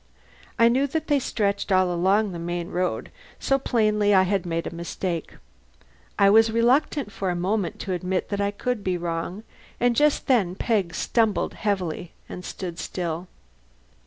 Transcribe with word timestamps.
I 0.57 0.67
knew 0.67 0.87
that 0.87 1.05
they 1.05 1.19
stretched 1.19 1.71
all 1.71 1.93
along 1.93 2.31
the 2.31 2.39
main 2.39 2.71
road, 2.71 3.11
so 3.39 3.59
plainly 3.59 4.15
I 4.15 4.23
had 4.23 4.47
made 4.47 4.65
a 4.65 4.73
mistake. 4.73 5.35
I 6.17 6.27
was 6.27 6.49
reluctant 6.51 7.11
for 7.11 7.29
a 7.29 7.35
moment 7.35 7.77
to 7.81 7.93
admit 7.93 8.29
that 8.29 8.41
I 8.41 8.49
could 8.49 8.83
be 8.83 8.97
wrong, 8.97 9.43
and 9.79 9.95
just 9.95 10.25
then 10.25 10.55
Peg 10.55 10.95
stumbled 10.95 11.53
heavily 11.53 12.13
and 12.27 12.43
stood 12.43 12.79
still. 12.79 13.27